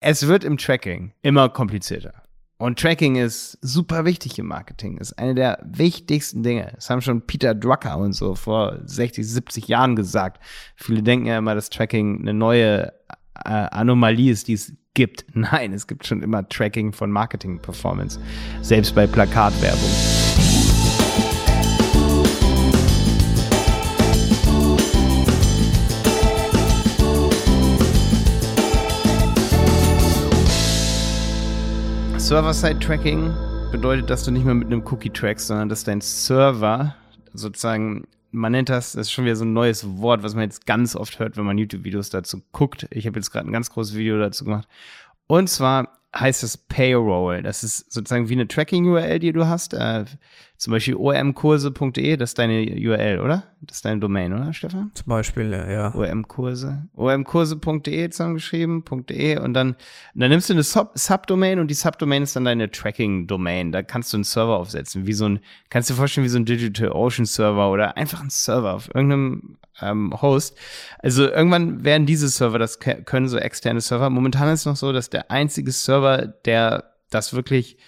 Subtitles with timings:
[0.00, 2.14] es wird im Tracking immer komplizierter.
[2.56, 6.72] Und Tracking ist super wichtig im Marketing, ist eine der wichtigsten Dinge.
[6.74, 10.42] Das haben schon Peter Drucker und so vor 60, 70 Jahren gesagt.
[10.76, 12.92] Viele denken ja immer, dass Tracking eine neue
[13.44, 15.24] äh, Anomalie ist, die es gibt.
[15.34, 18.20] Nein, es gibt schon immer Tracking von Marketing-Performance,
[18.60, 20.19] selbst bei Plakatwerbung.
[32.20, 33.32] Server-Side-Tracking
[33.72, 36.94] bedeutet, dass du nicht mehr mit einem Cookie trackst, sondern dass dein Server
[37.32, 40.66] sozusagen, man nennt das, das ist schon wieder so ein neues Wort, was man jetzt
[40.66, 42.86] ganz oft hört, wenn man YouTube-Videos dazu guckt.
[42.90, 44.68] Ich habe jetzt gerade ein ganz großes Video dazu gemacht.
[45.26, 47.42] Und zwar heißt es Payroll.
[47.42, 49.72] Das ist sozusagen wie eine Tracking-URL, die du hast.
[49.72, 50.04] Äh,
[50.60, 53.44] zum Beispiel omkurse.de, das ist deine URL, oder?
[53.62, 54.90] Das ist deine Domain, oder, Stefan?
[54.92, 55.94] Zum Beispiel, ja.
[55.94, 56.86] omkurse.
[56.96, 59.74] omkurse.de zusammengeschrieben, .de und dann,
[60.14, 63.72] dann nimmst du eine Sub Subdomain und die Subdomain ist dann deine Tracking-Domain.
[63.72, 65.40] Da kannst du einen Server aufsetzen, wie so ein,
[65.70, 68.94] kannst du dir vorstellen, wie so ein Digital Ocean Server oder einfach ein Server auf
[68.94, 70.58] irgendeinem ähm, Host.
[70.98, 74.10] Also irgendwann werden diese Server, das können so externe Server.
[74.10, 77.78] Momentan ist es noch so, dass der einzige Server, der das wirklich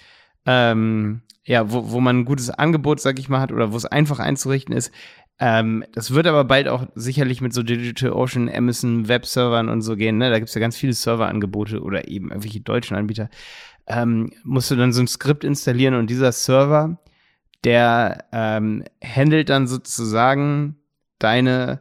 [0.47, 3.87] ähm, ja, wo, wo man ein gutes Angebot, sag ich mal, hat oder wo es
[3.87, 4.93] einfach einzurichten ist.
[5.39, 9.97] Ähm, das wird aber bald auch sicherlich mit so Digital Ocean, Amazon Web-Servern und so
[9.97, 10.19] gehen.
[10.19, 10.31] Ne?
[10.31, 13.29] Da gibt's ja ganz viele Serverangebote oder eben irgendwelche deutschen Anbieter.
[13.87, 16.99] Ähm, musst du dann so ein Skript installieren und dieser Server,
[17.65, 20.77] der ähm, handelt dann sozusagen
[21.19, 21.81] deine,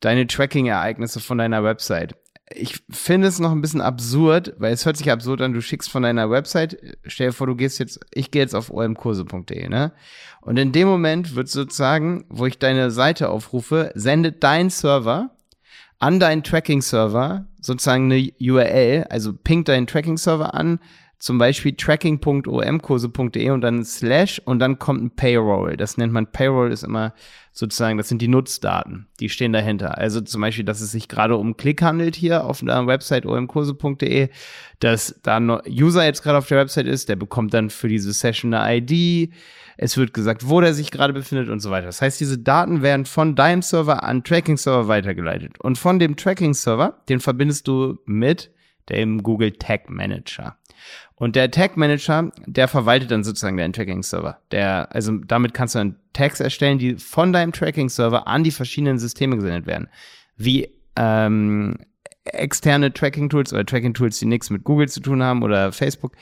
[0.00, 2.16] deine Tracking-Ereignisse von deiner Website
[2.54, 5.90] ich finde es noch ein bisschen absurd, weil es hört sich absurd an, du schickst
[5.90, 9.92] von deiner Website, stell dir vor, du gehst jetzt, ich gehe jetzt auf omkurse.de, ne?
[10.40, 15.30] Und in dem Moment wird sozusagen, wo ich deine Seite aufrufe, sendet dein Server
[15.98, 20.78] an deinen Tracking-Server sozusagen eine URL, also pinkt deinen Tracking-Server an,
[21.18, 25.76] zum Beispiel tracking.omkurse.de und dann slash und dann kommt ein Payroll.
[25.76, 27.12] Das nennt man Payroll, ist immer
[27.52, 29.98] sozusagen, das sind die Nutzdaten, die stehen dahinter.
[29.98, 34.28] Also zum Beispiel, dass es sich gerade um Klick handelt hier auf der Website omkurse.de,
[34.78, 38.12] dass da ein User jetzt gerade auf der Website ist, der bekommt dann für diese
[38.12, 39.32] Session eine ID.
[39.76, 41.86] Es wird gesagt, wo der sich gerade befindet und so weiter.
[41.86, 45.60] Das heißt, diese Daten werden von deinem Server an Tracking-Server weitergeleitet.
[45.60, 48.52] Und von dem Tracking-Server, den verbindest du mit
[48.88, 50.57] dem Google Tag Manager.
[51.14, 54.38] Und der Tag Manager, der verwaltet dann sozusagen deinen Tracking-Server.
[54.52, 58.98] Der, also damit kannst du dann Tags erstellen, die von deinem Tracking-Server an die verschiedenen
[58.98, 59.88] Systeme gesendet werden.
[60.36, 61.76] Wie ähm,
[62.24, 66.12] externe Tracking-Tools oder Tracking-Tools, die nichts mit Google zu tun haben oder Facebook.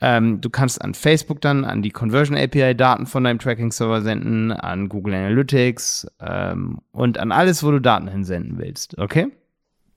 [0.00, 4.52] Ähm, du kannst an Facebook dann an die Conversion API Daten von deinem Tracking-Server senden,
[4.52, 8.98] an Google Analytics ähm, und an alles, wo du Daten hinsenden willst.
[8.98, 9.28] Okay?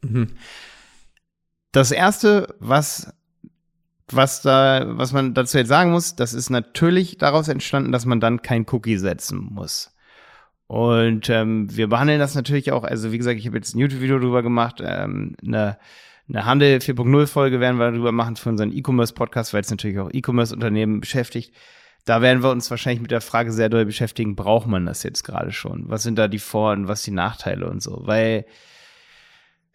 [0.02, 0.28] Mhm.
[1.72, 3.14] Das erste, was
[4.16, 8.20] was da, was man dazu jetzt sagen muss, das ist natürlich daraus entstanden, dass man
[8.20, 9.94] dann kein Cookie setzen muss.
[10.68, 14.20] Und ähm, wir behandeln das natürlich auch, also wie gesagt, ich habe jetzt ein YouTube-Video
[14.20, 15.78] drüber gemacht, ähm, eine,
[16.28, 20.10] eine Handel 4.0 Folge werden wir darüber machen für unseren E-Commerce-Podcast, weil es natürlich auch
[20.12, 21.54] E-Commerce-Unternehmen beschäftigt.
[22.06, 25.24] Da werden wir uns wahrscheinlich mit der Frage sehr doll beschäftigen, braucht man das jetzt
[25.24, 25.90] gerade schon?
[25.90, 28.02] Was sind da die Vor- und was die Nachteile und so?
[28.06, 28.46] Weil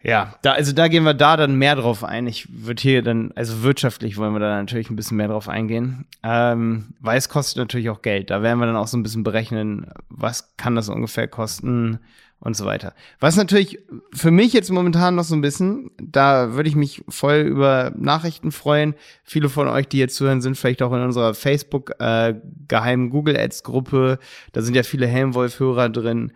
[0.01, 2.25] ja, da, also da gehen wir da dann mehr drauf ein.
[2.25, 6.05] Ich würde hier dann, also wirtschaftlich wollen wir da natürlich ein bisschen mehr drauf eingehen,
[6.23, 8.29] ähm, weil es kostet natürlich auch Geld.
[8.29, 11.99] Da werden wir dann auch so ein bisschen berechnen, was kann das ungefähr kosten
[12.39, 12.93] und so weiter.
[13.19, 13.79] Was natürlich
[14.13, 18.53] für mich jetzt momentan noch so ein bisschen, da würde ich mich voll über Nachrichten
[18.53, 18.95] freuen.
[19.25, 22.35] Viele von euch, die jetzt zuhören, sind vielleicht auch in unserer Facebook äh,
[22.69, 24.19] geheimen Google Ads Gruppe.
[24.53, 26.31] Da sind ja viele Helmwolf-Hörer drin.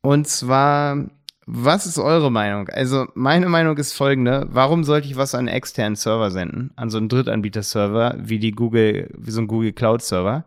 [0.00, 1.08] Und zwar
[1.50, 2.68] was ist eure Meinung?
[2.68, 4.46] Also, meine Meinung ist folgende.
[4.50, 6.72] Warum sollte ich was an einen externen Server senden?
[6.76, 10.44] An so einen Drittanbieter-Server, wie die Google, wie so ein Google Cloud-Server?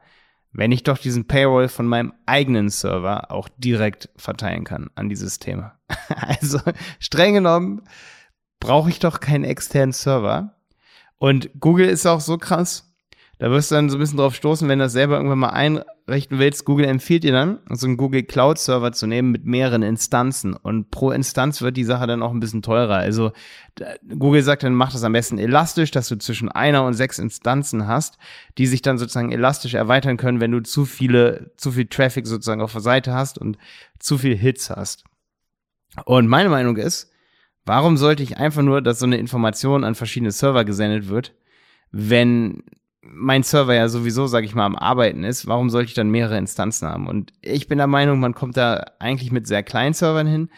[0.54, 5.16] Wenn ich doch diesen Payroll von meinem eigenen Server auch direkt verteilen kann an die
[5.16, 5.72] Systeme.
[6.10, 6.60] also,
[7.00, 7.82] streng genommen,
[8.60, 10.54] brauche ich doch keinen externen Server.
[11.18, 12.91] Und Google ist auch so krass,
[13.42, 15.50] da wirst du dann so ein bisschen drauf stoßen, wenn du das selber irgendwann mal
[15.50, 16.64] einrichten willst.
[16.64, 20.54] Google empfiehlt dir dann, so einen Google Cloud Server zu nehmen mit mehreren Instanzen.
[20.54, 22.98] Und pro Instanz wird die Sache dann auch ein bisschen teurer.
[22.98, 23.32] Also
[24.08, 27.88] Google sagt dann, mach das am besten elastisch, dass du zwischen einer und sechs Instanzen
[27.88, 28.20] hast,
[28.60, 32.62] die sich dann sozusagen elastisch erweitern können, wenn du zu viele, zu viel Traffic sozusagen
[32.62, 33.58] auf der Seite hast und
[33.98, 35.04] zu viel Hits hast.
[36.06, 37.12] Und meine Meinung ist,
[37.66, 41.34] warum sollte ich einfach nur, dass so eine Information an verschiedene Server gesendet wird,
[41.90, 42.62] wenn
[43.02, 46.38] mein Server ja sowieso, sag ich mal, am Arbeiten ist, warum sollte ich dann mehrere
[46.38, 47.08] Instanzen haben?
[47.08, 50.50] Und ich bin der Meinung, man kommt da eigentlich mit sehr kleinen Servern hin.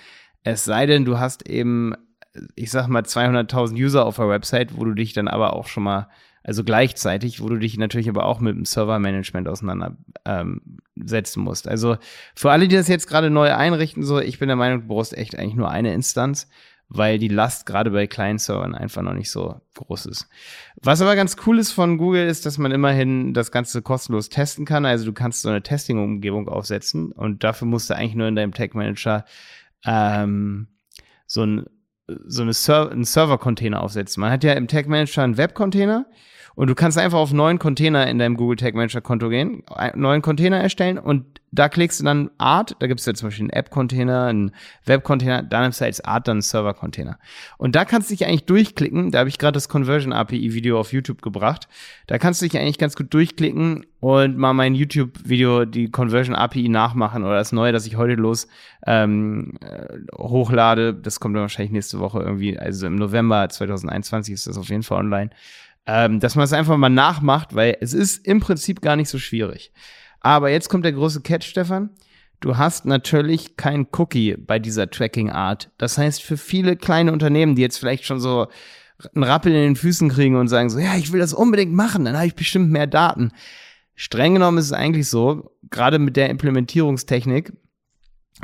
[0.43, 1.93] Es sei denn, du hast eben
[2.55, 5.83] ich sag mal, 200.000 User auf der Website, wo du dich dann aber auch schon
[5.83, 6.09] mal,
[6.43, 11.67] also gleichzeitig, wo du dich natürlich aber auch mit dem Servermanagement auseinandersetzen ähm, musst.
[11.67, 11.97] Also
[12.35, 15.15] für alle, die das jetzt gerade neu einrichten, so, ich bin der Meinung, du brauchst
[15.15, 16.49] echt eigentlich nur eine Instanz
[16.89, 20.27] weil die Last gerade bei kleinen Servern einfach noch nicht so groß ist.
[20.81, 24.65] Was aber ganz cool ist von Google, ist, dass man immerhin das Ganze kostenlos testen
[24.65, 24.85] kann.
[24.85, 28.53] Also du kannst so eine Testing-Umgebung aufsetzen und dafür musst du eigentlich nur in deinem
[28.53, 29.25] Tag Manager
[29.85, 30.67] ähm,
[31.25, 31.65] so ein
[32.25, 34.21] so eine Ser einen Server-Container aufsetzen.
[34.21, 36.05] Man hat ja im Tag Manager einen Web-Container
[36.55, 40.01] und du kannst einfach auf neuen Container in deinem Google Tag Manager Konto gehen, einen
[40.01, 43.43] neuen Container erstellen und da klickst du dann Art, da gibt es ja zum Beispiel
[43.43, 44.51] einen App-Container, einen
[44.85, 47.19] Web-Container, da nimmst du als Art dann einen Server-Container.
[47.57, 50.93] Und da kannst du dich eigentlich durchklicken, da habe ich gerade das Conversion API-Video auf
[50.93, 51.67] YouTube gebracht,
[52.07, 56.69] da kannst du dich eigentlich ganz gut durchklicken und mal mein YouTube-Video, die Conversion API
[56.69, 58.47] nachmachen oder das neue, das ich heute los
[58.87, 64.47] ähm, äh, hochlade, das kommt dann wahrscheinlich nächste Woche irgendwie, also im November 2021 ist
[64.47, 65.29] das auf jeden Fall online
[65.85, 69.19] ähm, dass man es einfach mal nachmacht, weil es ist im Prinzip gar nicht so
[69.19, 69.71] schwierig.
[70.19, 71.89] Aber jetzt kommt der große Catch, Stefan.
[72.39, 75.71] Du hast natürlich kein Cookie bei dieser Tracking-Art.
[75.77, 78.47] Das heißt, für viele kleine Unternehmen, die jetzt vielleicht schon so
[79.13, 82.05] einen Rappel in den Füßen kriegen und sagen so, ja, ich will das unbedingt machen,
[82.05, 83.31] dann habe ich bestimmt mehr Daten.
[83.95, 87.53] Streng genommen ist es eigentlich so, gerade mit der Implementierungstechnik,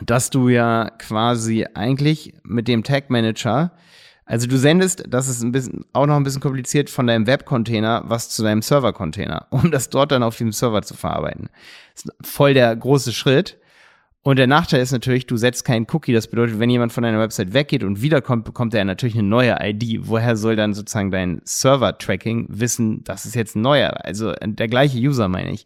[0.05, 3.73] dass du ja quasi eigentlich mit dem Tag Manager
[4.29, 8.03] also du sendest, das ist ein bisschen, auch noch ein bisschen kompliziert, von deinem Web-Container
[8.05, 11.49] was zu deinem Server-Container, um das dort dann auf dem Server zu verarbeiten.
[11.95, 13.57] Das ist voll der große Schritt.
[14.21, 16.13] Und der Nachteil ist natürlich, du setzt keinen Cookie.
[16.13, 19.57] Das bedeutet, wenn jemand von deiner Website weggeht und wiederkommt, bekommt er natürlich eine neue
[19.59, 20.01] ID.
[20.07, 24.05] Woher soll dann sozusagen dein Server-Tracking wissen, das ist jetzt ein neuer?
[24.05, 25.65] Also der gleiche User, meine ich.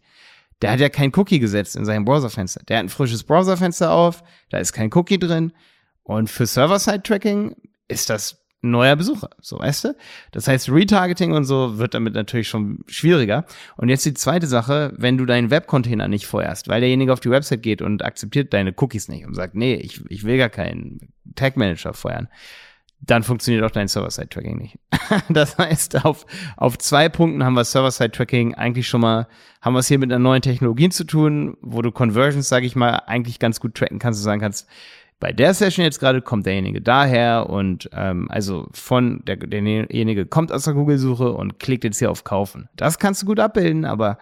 [0.62, 2.62] Der hat ja kein Cookie gesetzt in seinem Browserfenster.
[2.66, 5.52] Der hat ein frisches Browserfenster auf, da ist kein Cookie drin.
[6.02, 7.56] Und für Server-Side-Tracking
[7.88, 9.96] ist das neuer Besucher, so weißt du?
[10.32, 13.44] Das heißt, Retargeting und so wird damit natürlich schon schwieriger.
[13.76, 17.30] Und jetzt die zweite Sache, wenn du deinen Webcontainer nicht feuerst, weil derjenige auf die
[17.30, 21.12] Website geht und akzeptiert deine Cookies nicht und sagt, nee, ich, ich will gar keinen
[21.34, 22.28] Tag Manager feuern,
[23.06, 24.78] dann funktioniert auch dein Server-Side-Tracking nicht.
[25.28, 26.26] das heißt, auf,
[26.56, 29.28] auf zwei Punkten haben wir Server-Side-Tracking eigentlich schon mal,
[29.60, 32.76] haben wir es hier mit einer neuen Technologie zu tun, wo du Conversions, sage ich
[32.76, 34.68] mal, eigentlich ganz gut tracken kannst und sagen kannst,
[35.24, 40.52] bei der Session jetzt gerade kommt derjenige daher und ähm, also von der, derjenige kommt
[40.52, 42.68] aus der Google-Suche und klickt jetzt hier auf Kaufen.
[42.76, 44.18] Das kannst du gut abbilden, aber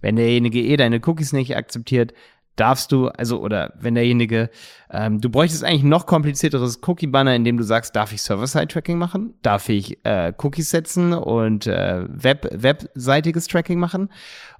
[0.00, 2.14] wenn derjenige eh deine Cookies nicht akzeptiert,
[2.54, 4.48] darfst du, also, oder wenn derjenige,
[4.92, 9.34] ähm, du bräuchtest eigentlich noch komplizierteres Cookie-Banner, in dem du sagst, darf ich Server-Side-Tracking machen?
[9.42, 14.08] Darf ich äh, Cookies setzen und äh, Web, webseitiges Tracking machen?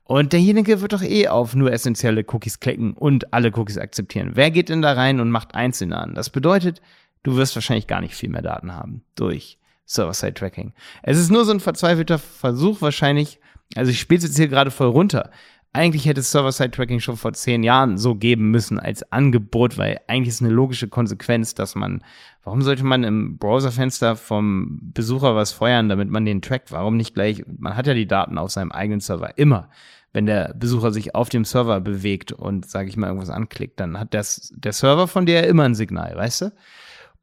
[0.05, 4.33] Und derjenige wird doch eh auf nur essentielle Cookies klicken und alle Cookies akzeptieren.
[4.35, 6.15] Wer geht denn da rein und macht einzelne an?
[6.15, 6.83] Das bedeutet,
[7.23, 10.75] du wirst wahrscheinlich gar nicht viel mehr Daten haben durch Server-Side-Tracking.
[11.03, 13.41] Es ist nur so ein verzweifelter Versuch wahrscheinlich,
[13.77, 15.31] also ich spiele jetzt hier gerade voll runter.
[15.75, 20.41] Eigentlich hätte Server-Side-Tracking schon vor zehn Jahren so geben müssen als Angebot, weil eigentlich ist
[20.41, 22.03] eine logische Konsequenz, dass man,
[22.44, 26.71] warum sollte man im Browserfenster vom Besucher was feuern, damit man den trackt?
[26.71, 29.69] Warum nicht gleich, man hat ja die Daten auf seinem eigenen Server immer
[30.15, 33.99] wenn der Besucher sich auf dem Server bewegt und, sage ich mal, irgendwas anklickt, dann
[33.99, 36.53] hat das, der Server von dir immer ein Signal, weißt du?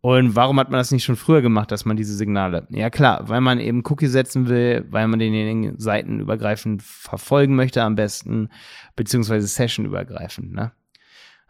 [0.01, 2.67] Und warum hat man das nicht schon früher gemacht, dass man diese Signale?
[2.71, 7.95] Ja klar, weil man eben Cookie setzen will, weil man denjenigen seitenübergreifend verfolgen möchte am
[7.95, 8.49] besten,
[8.95, 10.71] beziehungsweise sessionübergreifend, ne?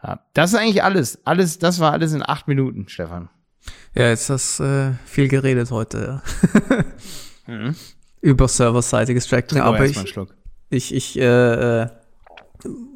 [0.02, 1.24] Ja, das ist eigentlich alles.
[1.24, 3.30] Alles, das war alles in acht Minuten, Stefan.
[3.94, 6.20] Ja, jetzt hast äh, viel geredet heute.
[6.68, 6.84] Ja.
[7.54, 7.76] mhm.
[8.20, 9.96] Über serverseitiges Tracking, aber ich,
[10.70, 11.88] ich, ich äh, äh,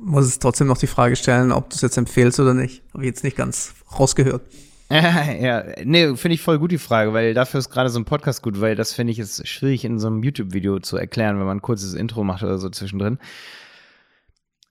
[0.02, 2.82] muss es trotzdem noch die Frage stellen, ob du es jetzt empfehlst oder nicht.
[2.92, 4.42] Habe ich jetzt nicht ganz rausgehört.
[4.90, 8.42] ja, nee, finde ich voll gut die Frage, weil dafür ist gerade so ein Podcast
[8.42, 11.58] gut, weil das finde ich ist schwierig in so einem YouTube-Video zu erklären, wenn man
[11.58, 13.18] ein kurzes Intro macht oder so zwischendrin.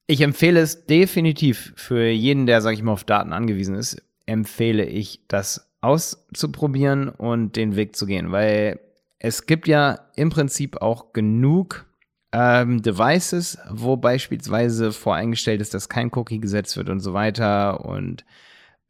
[0.07, 4.85] Ich empfehle es definitiv für jeden, der, sag ich mal, auf Daten angewiesen ist, empfehle
[4.85, 8.79] ich, das auszuprobieren und den Weg zu gehen, weil
[9.19, 11.85] es gibt ja im Prinzip auch genug
[12.31, 18.23] ähm, Devices, wo beispielsweise voreingestellt ist, dass kein Cookie gesetzt wird und so weiter und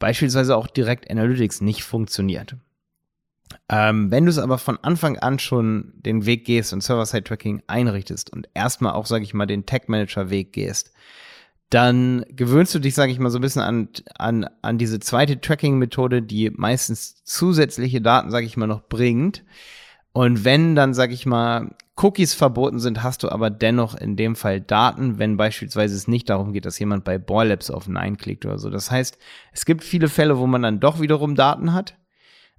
[0.06, 2.58] beispielsweise auch direkt Analytics nicht funktioniert.
[3.70, 8.32] Ähm, wenn du es aber von Anfang an schon den Weg gehst und Server-Side-Tracking einrichtest
[8.32, 10.92] und erstmal auch, sage ich mal, den Tag-Manager-Weg gehst,
[11.72, 15.42] dann gewöhnst du dich, sage ich mal, so ein bisschen an, an, an diese zweite
[15.42, 19.44] Tracking-Methode, die meistens zusätzliche Daten, sage ich mal, noch bringt.
[20.16, 24.38] Und wenn dann, sage ich mal, Cookies verboten sind, hast du aber dennoch in dem
[24.38, 28.46] Fall Daten, wenn beispielsweise es nicht darum geht, dass jemand bei Boylabs auf Nein klickt
[28.46, 28.70] oder so.
[28.70, 29.18] Das heißt,
[29.52, 31.98] es gibt viele Fälle, wo man dann doch wiederum Daten hat,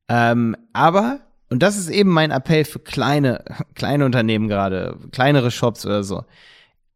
[0.08, 3.42] Ähm, aber, und das ist eben mein Appell für kleine,
[3.74, 6.26] kleine Unternehmen gerade, kleinere Shops oder so.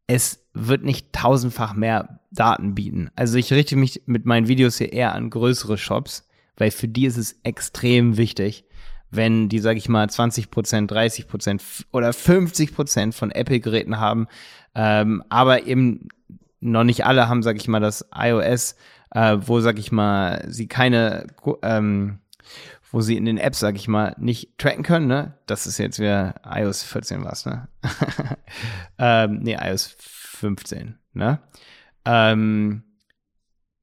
[0.07, 3.11] Es wird nicht tausendfach mehr Daten bieten.
[3.17, 7.07] Also ich richte mich mit meinen Videos hier eher an größere Shops, weil für die
[7.07, 8.67] ist es extrem wichtig,
[9.11, 11.63] wenn die, sag ich mal, 20 Prozent, 30 Prozent
[11.93, 14.29] oder 50 Prozent von Apple-Geräten haben,
[14.75, 16.09] ähm, aber eben
[16.61, 18.77] noch nicht alle haben, sag ich mal, das iOS,
[19.11, 21.27] äh, wo, sag ich mal, sie keine,
[21.63, 22.21] ähm,
[22.91, 25.35] wo sie in den Apps, sag ich mal, nicht tracken können, ne?
[25.47, 27.69] Das ist jetzt wieder iOS 14 was, ne?
[28.99, 31.41] ähm, nee, iOS 15, ne?
[32.05, 32.83] Ähm,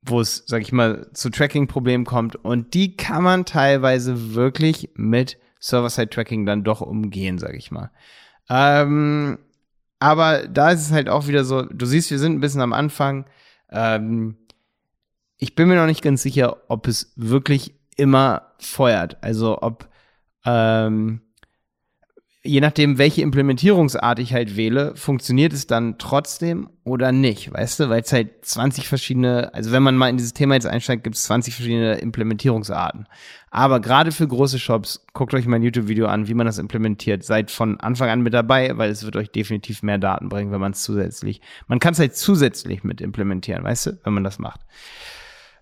[0.09, 2.35] wo es, sag ich mal, zu Tracking-Problemen kommt.
[2.35, 7.91] Und die kann man teilweise wirklich mit Server-Side-Tracking dann doch umgehen, sag ich mal.
[8.49, 9.39] Ähm,
[9.99, 12.73] aber da ist es halt auch wieder so, du siehst, wir sind ein bisschen am
[12.73, 13.25] Anfang.
[13.69, 14.37] Ähm,
[15.37, 19.17] ich bin mir noch nicht ganz sicher, ob es wirklich immer feuert.
[19.21, 19.89] Also ob
[20.45, 21.21] ähm,
[22.47, 27.89] je nachdem, welche Implementierungsart ich halt wähle, funktioniert es dann trotzdem oder nicht, weißt du?
[27.89, 31.17] Weil es halt 20 verschiedene, also wenn man mal in dieses Thema jetzt einsteigt, gibt
[31.17, 33.07] es 20 verschiedene Implementierungsarten.
[33.51, 37.23] Aber gerade für große Shops, guckt euch mein YouTube-Video an, wie man das implementiert.
[37.23, 40.61] Seid von Anfang an mit dabei, weil es wird euch definitiv mehr Daten bringen, wenn
[40.61, 44.39] man es zusätzlich, man kann es halt zusätzlich mit implementieren, weißt du, wenn man das
[44.39, 44.61] macht.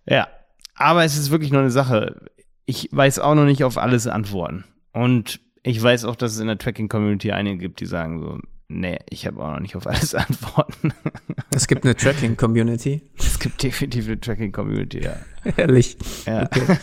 [0.06, 0.28] Ja,
[0.76, 2.30] aber es ist wirklich nur eine Sache.
[2.68, 4.66] Ich weiß auch noch nicht auf alles Antworten.
[4.92, 9.00] Und ich weiß auch, dass es in der Tracking-Community einige gibt, die sagen so, nee,
[9.10, 10.94] ich habe auch noch nicht auf alles Antworten.
[11.54, 13.02] Es gibt eine Tracking-Community.
[13.18, 15.18] Es gibt definitiv eine Tracking-Community, ja.
[15.58, 15.98] Ehrlich.
[16.26, 16.44] Ja.
[16.44, 16.78] Okay.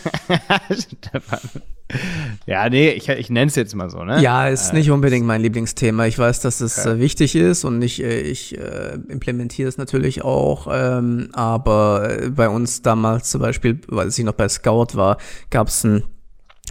[2.45, 4.21] ja, nee, ich, ich nenne es jetzt mal so, ne?
[4.21, 6.05] Ja, ist äh, nicht unbedingt mein Lieblingsthema.
[6.05, 6.97] Ich weiß, dass es okay.
[6.97, 10.67] äh, wichtig ist und ich, äh, ich äh, implementiere es natürlich auch.
[10.71, 15.17] Ähm, aber äh, bei uns damals zum Beispiel, weil ich noch bei Scout war,
[15.49, 16.03] gab es ein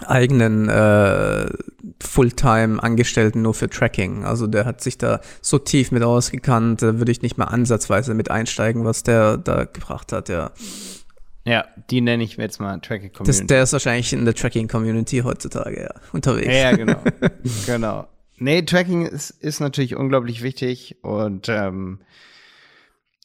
[0.05, 1.49] eigenen äh,
[2.01, 4.25] Fulltime-Angestellten nur für Tracking.
[4.25, 8.15] Also der hat sich da so tief mit ausgekannt, da würde ich nicht mal ansatzweise
[8.15, 10.51] mit einsteigen, was der da gebracht hat, ja.
[11.45, 13.41] Ja, die nenne ich jetzt mal Tracking Community.
[13.41, 16.47] Das, der ist wahrscheinlich in der Tracking Community heutzutage, ja, unterwegs.
[16.47, 17.03] Ja, ja genau.
[17.67, 18.09] genau.
[18.37, 22.01] Nee, Tracking ist, ist natürlich unglaublich wichtig und ähm,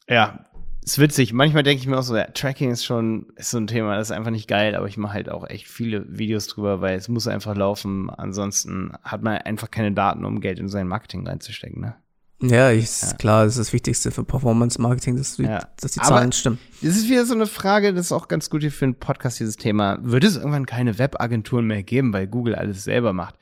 [0.09, 0.46] ja,
[0.91, 1.33] ist witzig.
[1.33, 4.09] Manchmal denke ich mir auch so, ja, Tracking ist schon ist so ein Thema, das
[4.09, 7.09] ist einfach nicht geil, aber ich mache halt auch echt viele Videos drüber, weil es
[7.09, 8.09] muss einfach laufen.
[8.09, 11.95] Ansonsten hat man einfach keine Daten, um Geld in sein Marketing reinzustecken, ne?
[12.39, 13.17] Ja, ist ja.
[13.17, 15.67] klar, das ist das Wichtigste für Performance-Marketing, dass, ja.
[15.81, 16.59] dass, die Zahlen aber stimmen.
[16.83, 19.39] Das ist wieder so eine Frage, das ist auch ganz gut hier für einen Podcast,
[19.39, 19.97] dieses Thema.
[20.03, 23.35] Wird es irgendwann keine Webagenturen mehr geben, weil Google alles selber macht?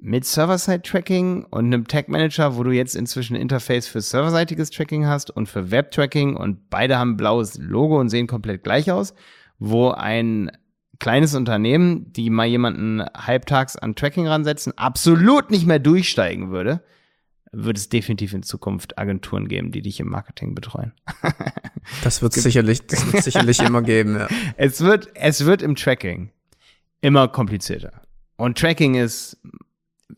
[0.00, 5.30] Mit Server-Side-Tracking und einem Tag-Manager, wo du jetzt inzwischen ein Interface für serverseitiges Tracking hast
[5.30, 9.14] und für Web-Tracking und beide haben blaues Logo und sehen komplett gleich aus,
[9.58, 10.50] wo ein
[10.98, 16.82] kleines Unternehmen, die mal jemanden halbtags an Tracking ransetzen, absolut nicht mehr durchsteigen würde,
[17.52, 20.92] wird es definitiv in Zukunft Agenturen geben, die dich im Marketing betreuen.
[22.02, 24.28] das wird es sicherlich, das wird sicherlich immer geben, ja.
[24.56, 26.30] Es wird, es wird im Tracking
[27.00, 28.02] immer komplizierter.
[28.36, 29.38] Und Tracking ist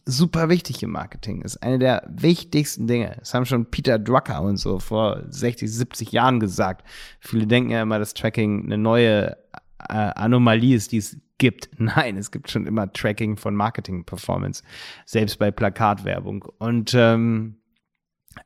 [0.04, 1.42] super wichtig im Marketing.
[1.42, 3.16] Ist eine der wichtigsten Dinge.
[3.18, 6.86] Das haben schon Peter Drucker und so vor 60, 70 Jahren gesagt.
[7.20, 9.36] Viele denken ja immer, dass Tracking eine neue
[9.88, 11.70] äh, Anomalie ist, die es gibt.
[11.78, 14.62] Nein, es gibt schon immer Tracking von Marketing-Performance,
[15.04, 16.44] selbst bei Plakatwerbung.
[16.58, 17.56] Und ähm,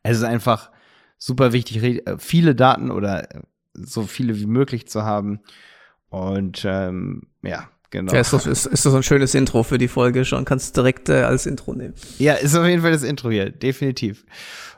[0.02, 0.71] es ist einfach
[1.19, 3.28] super wichtig, viele Daten oder
[3.75, 5.40] so viele wie möglich zu haben.
[6.09, 8.13] Und ähm, ja, Genau.
[8.13, 10.45] Ja, ist, das, ist, ist das ein schönes Intro für die Folge schon.
[10.45, 11.95] Kannst du direkt äh, als Intro nehmen.
[12.19, 14.25] Ja, ist auf jeden Fall das Intro hier, definitiv.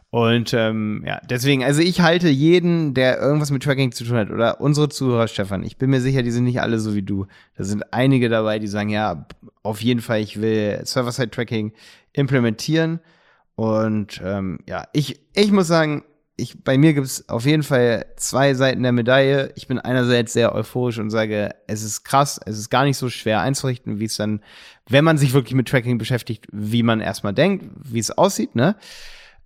[0.09, 4.31] Und ähm, ja, deswegen, also ich halte jeden, der irgendwas mit Tracking zu tun hat,
[4.31, 7.27] oder unsere Zuhörer, Stefan, ich bin mir sicher, die sind nicht alle so wie du.
[7.57, 9.27] Da sind einige dabei, die sagen, ja,
[9.63, 11.73] auf jeden Fall, ich will Server-Side-Tracking
[12.13, 13.01] implementieren.
[13.55, 16.05] Und ähm, ja, ich, ich muss sagen,
[16.43, 19.53] ich, bei mir gibt es auf jeden Fall zwei Seiten der Medaille.
[19.55, 23.09] Ich bin einerseits sehr euphorisch und sage, es ist krass, es ist gar nicht so
[23.09, 24.41] schwer einzurichten, wie es dann,
[24.89, 28.77] wenn man sich wirklich mit Tracking beschäftigt, wie man erstmal denkt, wie es aussieht, ne?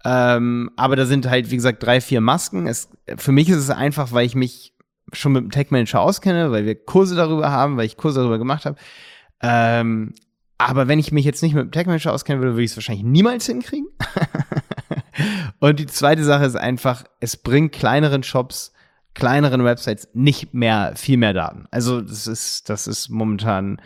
[0.04, 2.66] Ähm, aber da sind halt, wie gesagt, drei, vier Masken.
[2.66, 4.72] Es, für mich ist es einfach, weil ich mich
[5.12, 8.38] schon mit dem Tech Manager auskenne, weil wir Kurse darüber haben, weil ich Kurse darüber
[8.38, 8.76] gemacht habe.
[9.42, 10.14] Ähm,
[10.58, 12.76] aber wenn ich mich jetzt nicht mit dem Tech Manager auskennen würde, würde ich es
[12.76, 13.88] wahrscheinlich niemals hinkriegen.
[15.60, 18.72] Und die zweite Sache ist einfach, es bringt kleineren Shops,
[19.14, 21.66] kleineren Websites nicht mehr, viel mehr Daten.
[21.70, 23.80] Also das ist, das ist momentan,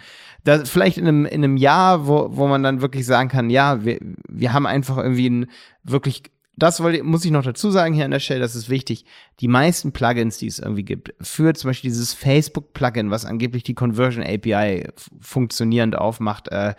[0.45, 3.85] da, vielleicht in einem, in einem Jahr, wo, wo man dann wirklich sagen kann, ja,
[3.85, 5.51] wir, wir haben einfach irgendwie ein
[5.85, 6.25] wirklich
[6.61, 9.07] das wollte, muss ich noch dazu sagen hier an der Stelle, das ist wichtig.
[9.41, 13.75] Die meisten Plugins, die es irgendwie gibt, für zum Beispiel dieses Facebook-Plugin, was angeblich die
[13.75, 14.89] Conversion API
[15.21, 16.75] funktionierend aufmacht, äh,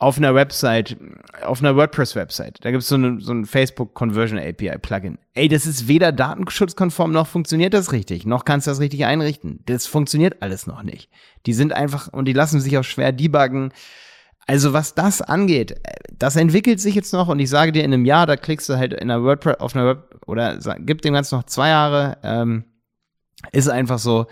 [0.00, 0.96] auf einer Website,
[1.42, 5.18] auf einer WordPress-Website, da gibt es so, eine, so ein Facebook Conversion API Plugin.
[5.34, 9.60] Ey, das ist weder datenschutzkonform noch funktioniert das richtig, noch kannst du das richtig einrichten.
[9.66, 11.10] Das funktioniert alles noch nicht.
[11.46, 13.72] Die sind einfach und die lassen sich auch schwer debuggen.
[14.46, 15.80] Also was das angeht,
[16.12, 18.76] das entwickelt sich jetzt noch und ich sage dir in einem Jahr, da klickst du
[18.76, 22.18] halt in einer WordPress auf einer Web oder gib dem Ganzen noch zwei Jahre.
[22.22, 22.64] Ähm,
[23.52, 24.26] ist einfach so.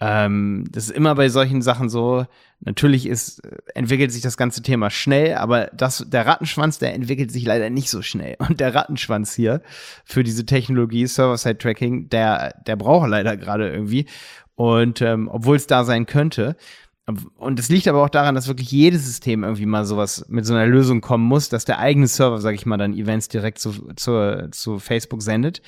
[0.00, 2.26] Ähm, das ist immer bei solchen Sachen so.
[2.60, 3.42] Natürlich ist,
[3.74, 7.90] entwickelt sich das ganze Thema schnell, aber das, der Rattenschwanz, der entwickelt sich leider nicht
[7.90, 8.36] so schnell.
[8.38, 9.62] Und der Rattenschwanz hier
[10.04, 14.06] für diese Technologie, Server-Side-Tracking, der, der braucht leider gerade irgendwie.
[14.54, 16.56] Und ähm, obwohl es da sein könnte,
[17.38, 20.52] und es liegt aber auch daran, dass wirklich jedes System irgendwie mal sowas mit so
[20.52, 23.94] einer Lösung kommen muss, dass der eigene Server, sag ich mal, dann Events direkt zu,
[23.94, 25.62] zu, zu Facebook sendet.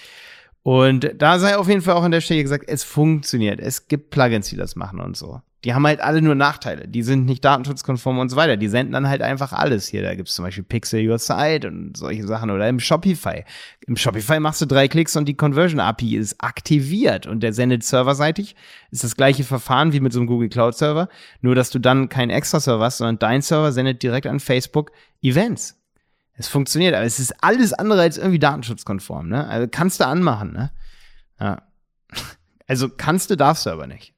[0.63, 3.61] Und da sei auf jeden Fall auch an der Stelle gesagt, es funktioniert.
[3.61, 6.89] Es gibt Plugins, die das machen und so die haben halt alle nur Nachteile.
[6.89, 8.57] Die sind nicht datenschutzkonform und so weiter.
[8.57, 10.03] Die senden dann halt einfach alles hier.
[10.03, 13.45] Da gibt's zum Beispiel Pixel Your Site und solche Sachen oder im Shopify.
[13.87, 17.85] Im Shopify machst du drei Klicks und die Conversion API ist aktiviert und der sendet
[17.85, 18.57] serverseitig.
[18.91, 21.09] Ist das gleiche Verfahren wie mit so einem Google Cloud Server.
[21.43, 24.93] Nur, dass du dann keinen extra Server hast, sondern dein Server sendet direkt an Facebook
[25.21, 25.80] Events.
[26.41, 29.47] Es funktioniert, aber es ist alles andere als irgendwie datenschutzkonform, ne?
[29.47, 30.73] Also kannst du anmachen, ne?
[31.39, 31.63] Ja.
[32.67, 34.15] Also kannst du, darfst du aber nicht.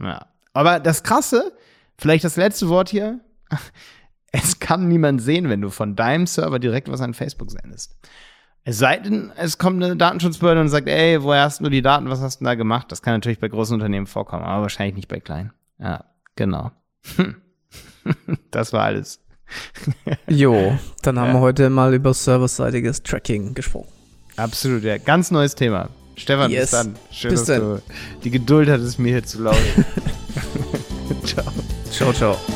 [0.00, 0.26] Ja.
[0.52, 1.56] Aber das Krasse,
[1.96, 3.20] vielleicht das letzte Wort hier,
[4.32, 7.96] es kann niemand sehen, wenn du von deinem Server direkt was an Facebook sendest.
[8.64, 12.10] Es sei denn, es kommt eine Datenschutzbehörde und sagt, ey, woher hast du die Daten,
[12.10, 12.90] was hast du da gemacht?
[12.90, 15.52] Das kann natürlich bei großen Unternehmen vorkommen, aber wahrscheinlich nicht bei kleinen.
[15.78, 16.04] Ja,
[16.34, 16.72] genau.
[18.50, 19.25] das war alles.
[20.28, 21.34] Jo, dann haben ja.
[21.34, 23.88] wir heute mal über serverseitiges Tracking gesprochen.
[24.36, 24.98] Absolut, ja.
[24.98, 25.88] Ganz neues Thema.
[26.16, 26.62] Stefan, yes.
[26.62, 26.96] bis dann.
[27.10, 27.60] Schön, bis dass dann.
[27.60, 27.82] du
[28.24, 29.84] die Geduld hattest, mir hier zu lauschen.
[31.24, 31.52] ciao.
[31.90, 32.55] Ciao, ciao.